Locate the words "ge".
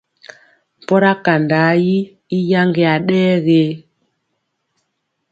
3.45-3.63